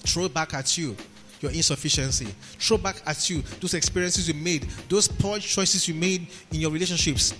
[0.00, 0.96] throw back at you
[1.40, 2.26] your insufficiency,
[2.58, 6.70] throw back at you those experiences you made, those poor choices you made in your
[6.70, 7.34] relationships.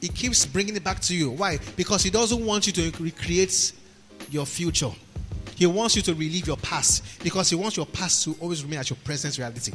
[0.00, 1.30] He keeps bringing it back to you.
[1.30, 1.58] Why?
[1.76, 3.72] Because he doesn't want you to recreate
[4.30, 4.90] your future.
[5.56, 8.80] He wants you to relive your past because He wants your past to always remain
[8.80, 9.72] as your present reality.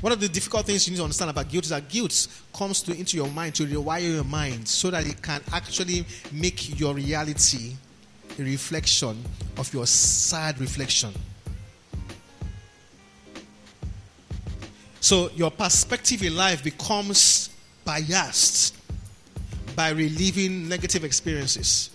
[0.00, 2.82] One of the difficult things you need to understand about guilt is that guilt comes
[2.82, 6.94] to, into your mind to rewire your mind so that it can actually make your
[6.94, 7.76] reality
[8.44, 9.22] reflection
[9.56, 11.12] of your sad reflection.
[15.00, 17.50] So your perspective in life becomes
[17.84, 18.76] biased
[19.74, 21.90] by reliving negative experiences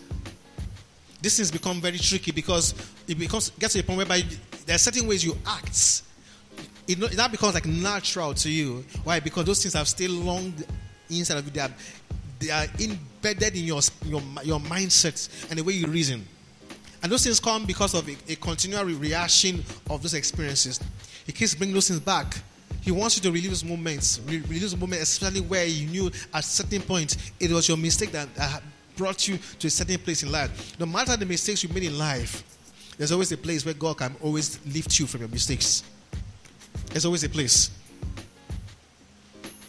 [1.25, 2.75] these things become very tricky because
[3.07, 4.21] it becomes gets to a point whereby
[4.67, 6.03] there are certain ways you act.
[6.87, 8.85] It, that becomes like natural to you.
[9.03, 9.19] Why?
[9.19, 10.53] Because those things have still long
[11.09, 11.51] inside of you.
[11.51, 11.71] They are,
[12.37, 16.27] they are embedded in your, your, your mindset and the way you reason.
[17.03, 20.79] And those things come because of a, a continual reaction of those experiences.
[21.25, 22.37] He keeps bringing those things back.
[22.81, 26.43] He wants you to relive those moments, relive those moments, especially where you knew at
[26.43, 28.59] certain point it was your mistake that uh,
[28.95, 30.79] brought you to a certain place in life.
[30.79, 32.43] No matter the mistakes you made in life,
[32.97, 35.83] there's always a place where God can always lift you from your mistakes.
[36.89, 37.71] There's always a place.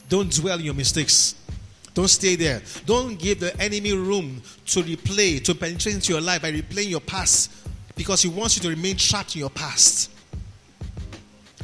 [0.09, 1.35] Don't dwell in your mistakes.
[1.97, 2.61] Don't stay there.
[2.85, 7.01] Don't give the enemy room to replay, to penetrate into your life by replaying your
[7.01, 7.51] past
[7.97, 10.11] because he wants you to remain trapped in your past.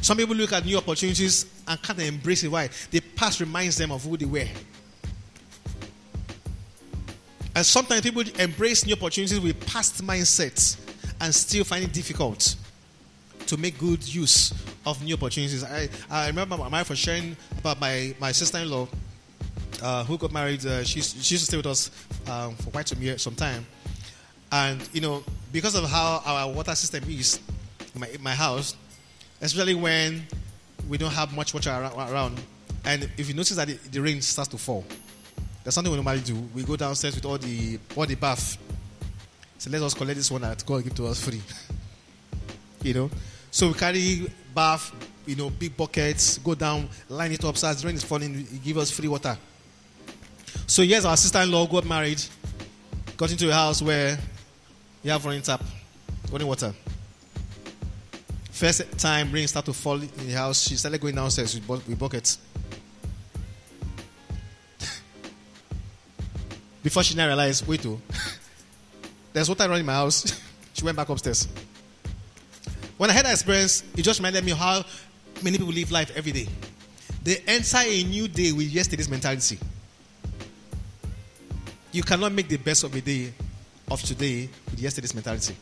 [0.01, 2.47] Some people look at new opportunities and can't embrace it.
[2.47, 2.67] Why?
[2.89, 4.47] The past reminds them of who they were.
[7.55, 10.79] And sometimes people embrace new opportunities with past mindsets
[11.21, 12.55] and still find it difficult
[13.45, 14.51] to make good use
[14.83, 15.63] of new opportunities.
[15.63, 18.87] I, I remember my wife was sharing about my, my sister in law
[19.83, 20.65] uh, who got married.
[20.65, 21.91] Uh, she, she used to stay with us
[22.27, 23.65] um, for quite some, year, some time.
[24.51, 27.39] And, you know, because of how our water system is
[27.93, 28.75] in my, in my house,
[29.41, 30.23] especially when
[30.87, 32.39] we don't have much water around,
[32.85, 34.85] and if you notice that the, the rain starts to fall,
[35.63, 36.35] there's something we normally do.
[36.53, 38.57] We go downstairs with all the all the bath.
[39.57, 41.41] So let us collect this one that God give to us free.
[42.81, 43.09] you know,
[43.49, 44.91] so we carry bath,
[45.25, 47.55] you know, big buckets, go down, line it up.
[47.55, 49.37] So as rain is falling, give us free water.
[50.67, 52.21] So yes, our sister-in-law got married,
[53.17, 54.17] got into a house where
[55.03, 55.61] you have running tap,
[56.31, 56.73] running water.
[58.51, 61.99] First time rain started to fall in the house, she started going downstairs with, with
[61.99, 62.39] buckets.
[66.83, 67.99] Before she now realized, wait, oh,
[69.33, 70.39] there's water running in my house.
[70.73, 71.47] she went back upstairs.
[72.97, 74.83] When I had that experience, it just reminded me how
[75.41, 76.47] many people live life every day.
[77.23, 79.57] They enter a new day with yesterday's mentality.
[81.93, 83.31] You cannot make the best of a day
[83.89, 85.55] of today with yesterday's mentality.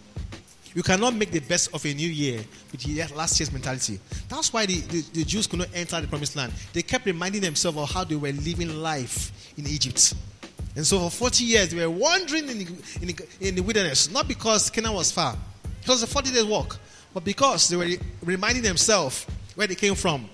[0.73, 2.41] You cannot make the best of a new year
[2.71, 3.99] with last year's mentality.
[4.29, 6.53] That's why the, the, the, Jews could not enter the promised land.
[6.71, 10.13] They kept reminding themselves of how they were living life in Egypt.
[10.77, 12.65] And so for 40 years, they were wandering in the,
[13.01, 15.35] in the, in the wilderness, not because Canaan was far.
[15.81, 16.79] It was a 40 day walk.
[17.13, 17.89] But because they were
[18.23, 20.29] reminding themselves where they came from,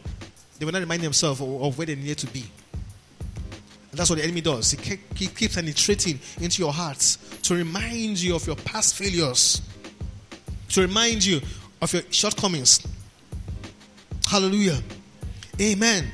[0.59, 2.45] they were not reminding themselves of, of where they needed to be.
[3.91, 4.71] And that's what the enemy does.
[4.71, 9.61] He, he keeps penetrating into your hearts to remind you of your past failures,
[10.69, 11.41] to remind you
[11.81, 12.85] of your shortcomings.
[14.27, 14.81] Hallelujah.
[15.59, 16.11] Amen.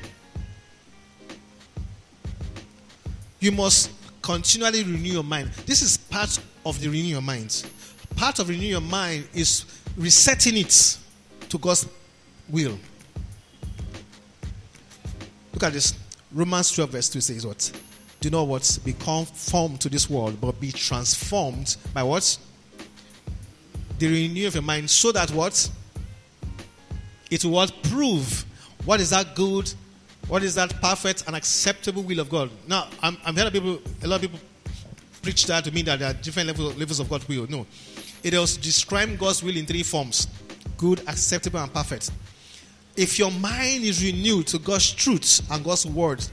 [3.40, 3.90] You must
[4.22, 5.50] continually renew your mind.
[5.66, 7.66] This is part of the renew your mind.
[8.16, 9.64] Part of renew your mind is
[9.96, 10.98] resetting it
[11.48, 11.86] to God's
[12.48, 12.78] will.
[15.52, 15.94] Look at this.
[16.34, 17.70] Romans 12, verse 2 says what?
[18.20, 18.78] Do not what?
[18.84, 22.36] Be conformed to this world, but be transformed by what?
[23.98, 25.70] The renewal of your mind, so that what?
[27.30, 27.72] It will what?
[27.84, 28.44] Prove
[28.84, 29.72] what is that good,
[30.26, 32.50] what is that perfect and acceptable will of God.
[32.66, 34.40] Now, I'm, I'm hearing people, a lot of people
[35.22, 37.46] preach that to me that there are different levels, levels of God's will.
[37.48, 37.66] No.
[38.22, 40.26] It was describing God's will in three forms
[40.76, 42.10] good, acceptable, and perfect.
[42.96, 46.24] If your mind is renewed to God's truth and God's word,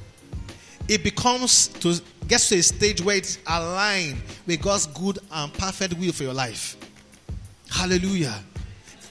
[0.88, 5.96] it becomes to gets to a stage where it's aligned with God's good and perfect
[5.96, 6.78] will for your life.
[7.70, 8.36] Hallelujah.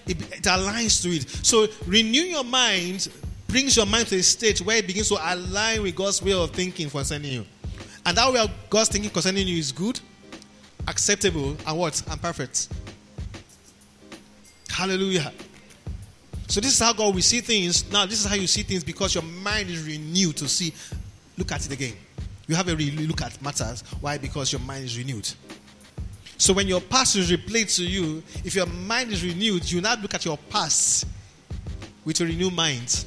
[0.07, 1.29] It, it aligns to it.
[1.45, 3.09] So renew your mind
[3.51, 6.51] brings your mind to a stage where it begins to align with God's way of
[6.51, 7.47] thinking concerning you.
[8.07, 10.01] And that way of God's thinking concerning you is good,
[10.87, 12.03] acceptable, and what?
[12.11, 12.69] And perfect.
[14.69, 15.33] Hallelujah.
[16.51, 17.89] So this is how God will see things.
[17.93, 20.75] Now, this is how you see things because your mind is renewed to see.
[21.39, 21.95] Look at it again.
[22.49, 23.83] You have a really look at matters.
[24.01, 24.19] Why?
[24.19, 25.31] Because your mind is renewed.
[26.39, 29.95] So when your past is replayed to you, if your mind is renewed, you now
[29.95, 31.07] look at your past
[32.05, 33.05] with a renewed mind.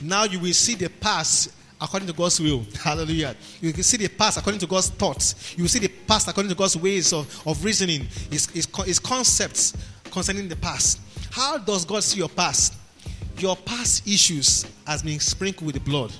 [0.00, 2.64] Now you will see the past according to God's will.
[2.82, 3.36] Hallelujah.
[3.60, 5.54] You can see the past according to God's thoughts.
[5.58, 8.98] You will see the past according to God's ways of, of reasoning, his, his, his
[8.98, 9.76] concepts
[10.10, 11.00] concerning the past.
[11.30, 12.74] How does God see your past?
[13.38, 16.12] Your past issues has been sprinkled with the blood.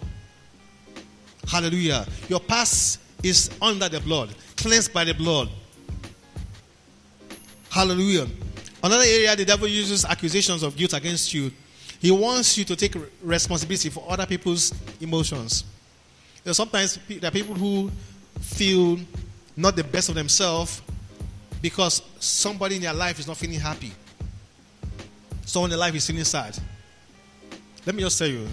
[1.49, 2.07] Hallelujah.
[2.29, 5.49] Your past is under the blood, cleansed by the blood.
[7.71, 8.27] Hallelujah.
[8.83, 11.51] Another area the devil uses accusations of guilt against you
[12.01, 15.65] he wants you to take responsibility for other people's emotions.
[16.45, 17.91] You know, sometimes there are people who
[18.41, 18.99] feel
[19.57, 20.81] not the best of themselves
[21.61, 23.93] because somebody in their life is not feeling happy.
[25.49, 26.59] Someone in life is feeling sad.
[27.87, 28.47] Let me just tell you,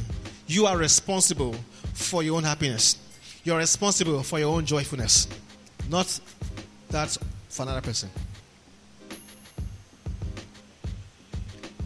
[0.48, 1.54] you are responsible
[1.94, 2.98] for your own happiness.
[3.44, 5.28] You're responsible for your own joyfulness,
[5.90, 6.18] not
[6.92, 7.18] that
[7.50, 8.10] for another person.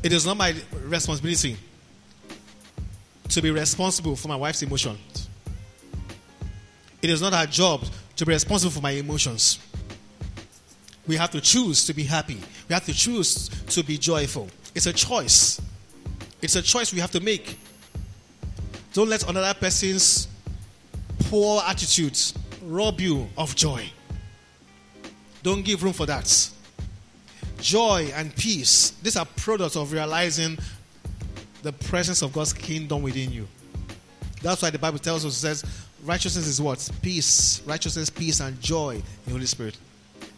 [0.04, 1.58] It is not my responsibility
[3.30, 5.28] to be responsible for my wife's emotions.
[7.02, 7.84] It is not our job
[8.16, 9.58] to be responsible for my emotions.
[11.08, 12.38] We have to choose to be happy.
[12.68, 14.50] We have to choose to be joyful.
[14.76, 15.62] It's a choice.
[16.42, 17.60] It's a choice we have to make.
[18.94, 20.28] Don't let another person's
[21.26, 23.90] poor attitudes rob you of joy.
[25.44, 26.52] Don't give room for that
[27.62, 28.92] joy, and peace.
[29.02, 30.58] These are products of realizing
[31.62, 33.48] the presence of God's kingdom within you.
[34.42, 35.66] That's why the Bible tells us, it says,
[36.04, 36.90] righteousness is what?
[37.02, 37.62] Peace.
[37.66, 39.78] Righteousness, peace, and joy in the Holy Spirit.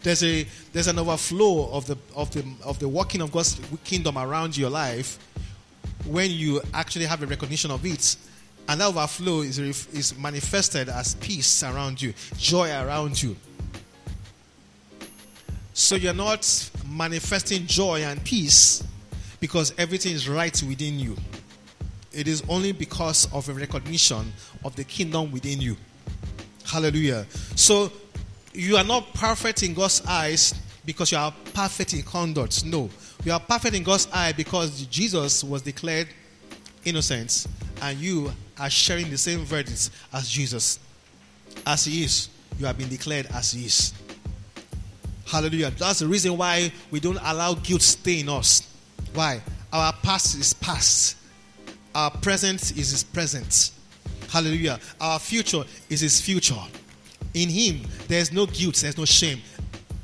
[0.04, 4.18] There's a there's an overflow of the of the of the working of God's kingdom
[4.18, 5.20] around your life
[6.06, 8.16] when you actually have a recognition of it.
[8.68, 13.36] And that overflow is, is manifested as peace around you, joy around you.
[15.74, 18.84] So you're not manifesting joy and peace
[19.40, 21.18] because everything is right within you.
[22.14, 24.34] it is only because of a recognition
[24.64, 25.78] of the kingdom within you.
[26.66, 27.26] Hallelujah.
[27.56, 27.92] So
[28.54, 30.54] you are not perfect in God's eyes
[30.86, 32.66] because you are perfect in conduct.
[32.66, 32.90] No.
[33.24, 36.08] You are perfect in God's eye because Jesus was declared
[36.86, 37.48] innocent
[37.82, 40.80] and you are sharing the same verdicts as Jesus.
[41.66, 42.30] As he is,
[42.60, 43.94] you have been declared as he is.
[45.26, 45.72] Hallelujah.
[45.72, 48.68] That's the reason why we don't allow guilt stay in us.
[49.14, 49.42] Why?
[49.72, 51.18] Our past is past.
[51.96, 53.72] Our present is his present.
[54.30, 54.80] Hallelujah.
[55.00, 56.56] Our future is his future.
[57.34, 59.42] In him, there's no guilt, there's no shame.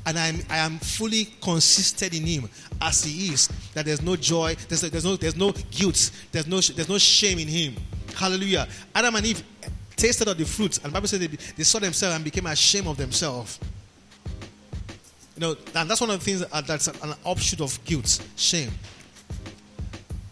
[0.06, 2.48] And I'm, I am fully consistent in him
[2.80, 3.48] as he is.
[3.74, 7.38] That there's no joy, there's, there's, no, there's no guilt, there's no, there's no shame
[7.38, 7.76] in him.
[8.16, 8.66] Hallelujah.
[8.94, 9.42] Adam and Eve
[9.96, 12.86] tasted of the fruit, and the Bible said they, they saw themselves and became ashamed
[12.86, 13.58] of themselves.
[15.36, 18.70] You know, and that's one of the things that, that's an offshoot of guilt, shame.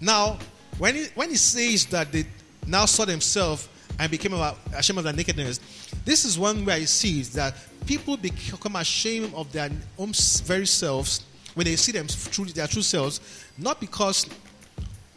[0.00, 0.38] Now,
[0.78, 2.26] when he, when he says that they
[2.66, 3.68] now saw themselves
[3.98, 4.32] and became
[4.74, 5.60] ashamed of their nakedness,
[6.06, 7.52] this is one where he sees that
[7.84, 10.12] people become ashamed of their own
[10.44, 13.20] very selves when they see them through their true selves,
[13.58, 14.24] not because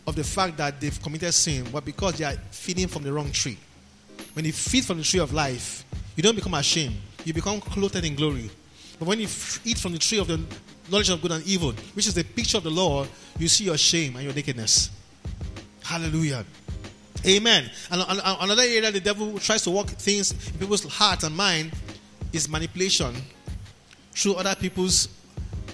[0.08, 3.32] of the fact that they've committed sin, but because they are feeding from the wrong
[3.32, 3.60] tree.
[4.34, 5.86] When you feed from the tree of life,
[6.16, 6.96] you don't become ashamed.
[7.24, 8.50] You become clothed in glory.
[8.98, 9.28] But when you
[9.64, 10.42] eat from the tree of the
[10.90, 13.78] knowledge of good and evil, which is the picture of the Lord, you see your
[13.78, 14.90] shame and your nakedness.
[15.84, 16.46] Hallelujah.
[17.26, 17.70] Amen.
[17.92, 21.72] And another area the devil tries to work things in people's heart and mind
[22.32, 23.14] is manipulation
[24.14, 25.10] through other people's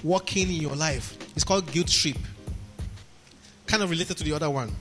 [0.04, 1.18] working in your life.
[1.36, 2.18] It's called guilt trip.
[3.68, 4.72] Kind of related to the other one.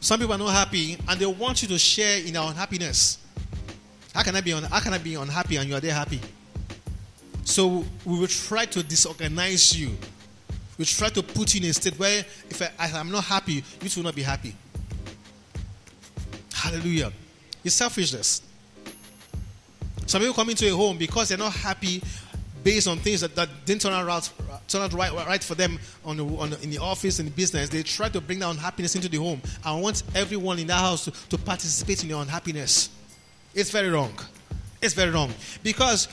[0.00, 3.18] Some people are not happy and they want you to share in their unhappiness.
[4.14, 6.20] How can I be un- how can I be unhappy and you are there happy?
[7.44, 9.96] So we will try to disorganize you.
[10.76, 13.90] We try to put you in a state where if I, am not happy, you
[13.96, 14.54] will not be happy.
[16.68, 17.10] Hallelujah.
[17.64, 18.42] It's selfishness.
[20.04, 22.02] Some people come into a home because they're not happy
[22.62, 24.30] based on things that, that didn't turn out,
[24.68, 27.32] turn out right, right for them on the, on the, in the office, in the
[27.32, 27.70] business.
[27.70, 29.40] They try to bring that unhappiness into the home.
[29.64, 32.90] I want everyone in that house to, to participate in your unhappiness.
[33.54, 34.12] It's very wrong.
[34.82, 35.32] It's very wrong.
[35.62, 36.06] Because,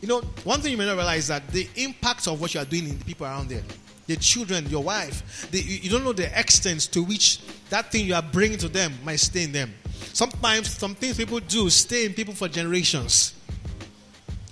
[0.00, 2.60] you know, one thing you may not realize is that the impact of what you
[2.60, 3.62] are doing in the people around there,
[4.08, 7.40] the children, your wife, the, you don't know the extent to which
[7.70, 9.72] that thing you are bringing to them might stay in them.
[10.12, 13.34] Sometimes some things people do stay in people for generations.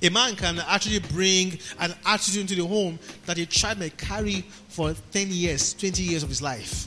[0.03, 4.43] A man can actually bring an attitude into the home that a child may carry
[4.69, 6.87] for 10 years, 20 years of his life.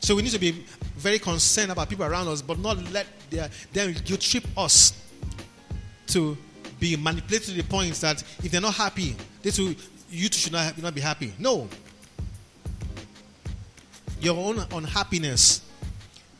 [0.00, 0.64] So we need to be
[0.96, 4.92] very concerned about people around us, but not let their, them guilt trip us
[6.08, 6.36] to
[6.78, 9.74] be manipulated to the point that if they're not happy, they too,
[10.10, 11.32] you too should not, not be happy.
[11.38, 11.68] No.
[14.20, 15.63] Your own unhappiness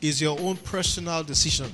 [0.07, 1.71] is your own personal decision.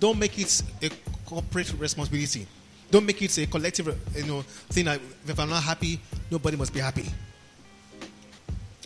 [0.00, 0.90] Don't make it a
[1.26, 2.46] corporate responsibility.
[2.90, 3.86] Don't make it a collective,
[4.16, 6.00] you know, thing that if I'm not happy,
[6.30, 7.04] nobody must be happy.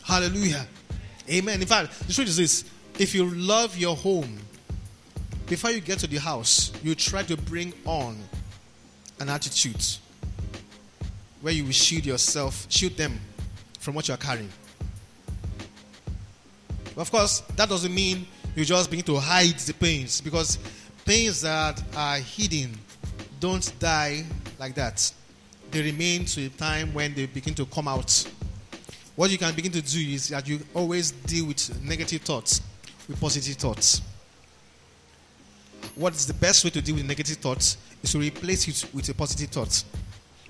[0.02, 0.66] Hallelujah.
[1.30, 1.60] Amen.
[1.60, 2.64] In fact, the truth is this:
[2.98, 4.38] if you love your home,
[5.46, 8.18] before you get to the house, you try to bring on
[9.20, 9.84] an attitude
[11.40, 13.20] where you will shield yourself, shield them
[13.78, 14.50] from what you are carrying.
[16.96, 20.58] Of course, that doesn't mean you just begin to hide the pains because
[21.04, 22.78] pains that are hidden
[23.40, 24.24] don't die
[24.58, 25.12] like that.
[25.70, 28.28] They remain to a time when they begin to come out.
[29.16, 32.62] What you can begin to do is that you always deal with negative thoughts
[33.08, 34.02] with positive thoughts.
[35.94, 39.08] What is the best way to deal with negative thoughts is to replace it with
[39.08, 39.84] a positive thought.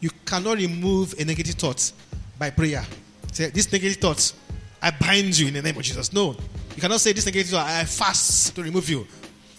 [0.01, 1.93] You cannot remove a negative thought
[2.39, 2.85] by prayer.
[3.33, 4.33] Say, this negative thought,
[4.81, 6.13] I bind you in the name of Jesus.
[6.13, 6.37] No,
[6.75, 9.07] you cannot say this negative thought, I fast to remove you.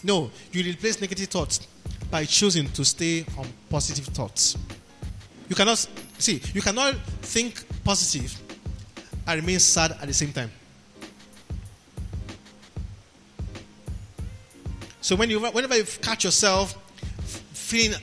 [0.03, 1.67] No, you replace negative thoughts
[2.09, 4.57] by choosing to stay on positive thoughts.
[5.49, 5.77] You cannot
[6.17, 8.39] see, you cannot think positive
[9.27, 10.51] and remain sad at the same time.
[15.01, 16.77] So when you whenever you catch yourself
[17.53, 17.97] feeling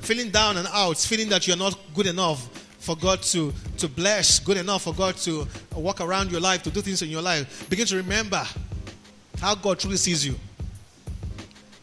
[0.00, 2.48] feeling down and out, feeling that you're not good enough
[2.84, 6.70] for God to, to bless, good enough for God to walk around your life, to
[6.70, 8.44] do things in your life, begin to remember
[9.40, 10.34] how God truly sees you.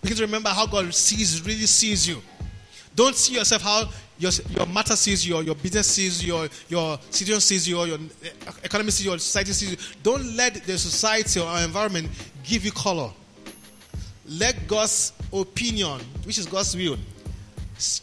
[0.02, 2.22] Begin to remember how God sees, really sees you.
[2.96, 6.48] Don't see yourself how your, your matter sees you, or your business sees you, or
[6.70, 7.98] your situation sees you, or your
[8.64, 9.78] economy sees you, or society sees you.
[10.04, 12.08] Don't let the society or environment
[12.44, 13.12] give you color.
[14.28, 16.98] Let God's opinion, which is God's will,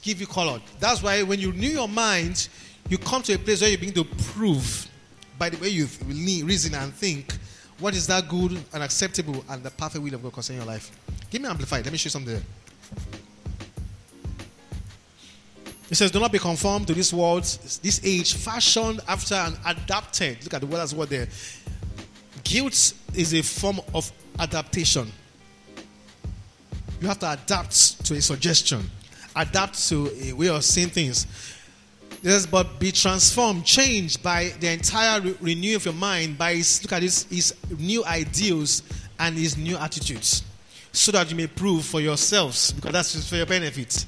[0.03, 0.61] give you color.
[0.81, 2.49] That's why when you renew your mind,
[2.89, 4.89] you come to a place where you begin to prove
[5.39, 5.86] by the way you
[6.45, 7.39] reason and think
[7.80, 10.91] What is that good and acceptable and the perfect will of God concerning your life?
[11.30, 11.84] Give me amplified.
[11.84, 12.43] Let me show you something there.
[15.89, 20.43] It says, Do not be conformed to this world, this age, fashioned after and adapted.
[20.43, 21.28] Look at the word as word there.
[22.43, 24.11] Guilt is a form of
[24.41, 25.12] adaptation.
[27.01, 28.91] You have to adapt to a suggestion,
[29.36, 31.28] adapt to a way of seeing things.
[32.23, 36.93] Yes, but be transformed, changed by the entire re- of your mind by his, look
[36.93, 38.83] at his, his new ideals
[39.21, 40.43] and his new attitudes,
[40.93, 44.05] so that you may prove for yourselves, because that's for your benefit.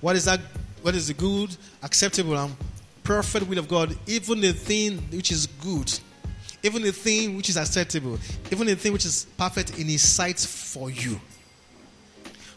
[0.00, 0.40] What is that?
[0.80, 2.54] What is the good, acceptable, and
[3.02, 3.96] perfect will of God?
[4.06, 5.92] Even the thing which is good,
[6.62, 8.18] even the thing which is acceptable,
[8.50, 11.20] even the thing which is perfect in His sight for you.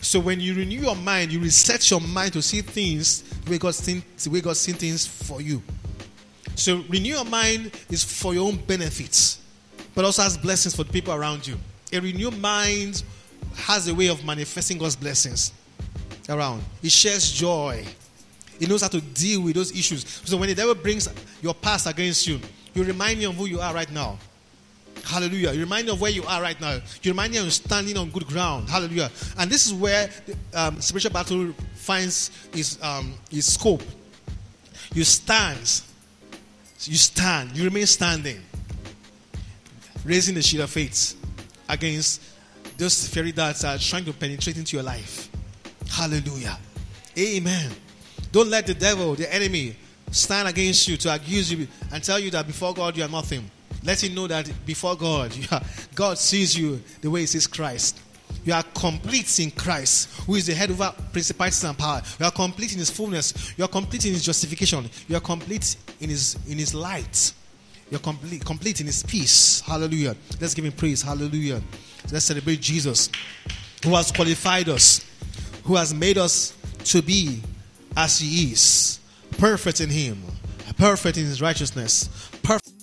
[0.07, 3.57] So when you renew your mind, you reset your mind to see things the way
[3.57, 5.61] God seen, the way God seen things for you.
[6.55, 9.41] So renew your mind is for your own benefits,
[9.93, 11.57] but also has blessings for the people around you.
[11.91, 13.03] A renewed mind
[13.55, 15.51] has a way of manifesting God's blessings
[16.29, 16.63] around.
[16.81, 17.83] It shares joy.
[18.61, 20.07] It knows how to deal with those issues.
[20.23, 21.09] So when the devil brings
[21.41, 22.39] your past against you,
[22.73, 24.17] you remind me of who you are right now.
[25.05, 25.53] Hallelujah.
[25.53, 26.79] You remind you of where you are right now.
[27.01, 28.69] You remind you of standing on good ground.
[28.69, 29.09] Hallelujah.
[29.37, 33.83] And this is where the um, spiritual battle finds its, um, its scope.
[34.93, 35.81] You stand.
[36.81, 37.55] You stand.
[37.55, 38.41] You remain standing.
[40.05, 41.15] Raising the shield of faith
[41.69, 42.21] against
[42.77, 45.29] those fairy darts that are trying to penetrate into your life.
[45.89, 46.57] Hallelujah.
[47.17, 47.71] Amen.
[48.31, 49.75] Don't let the devil, the enemy,
[50.11, 53.49] stand against you to accuse you and tell you that before God you are nothing.
[53.83, 55.61] Let him know that before God, are,
[55.95, 57.99] God sees you the way he sees Christ.
[58.43, 62.01] You are complete in Christ, who is the head over principalities and power.
[62.19, 63.53] You are complete in his fullness.
[63.57, 64.89] You are complete in his justification.
[65.07, 67.33] You are complete in his in his light.
[67.89, 69.61] You're complete, complete in his peace.
[69.61, 70.15] Hallelujah.
[70.41, 71.01] Let's give him praise.
[71.01, 71.61] Hallelujah.
[72.11, 73.09] Let's celebrate Jesus,
[73.83, 75.05] who has qualified us,
[75.63, 76.53] who has made us
[76.85, 77.41] to be
[77.95, 78.99] as he is.
[79.37, 80.21] Perfect in him,
[80.77, 82.09] perfect in his righteousness,
[82.43, 82.76] perfect.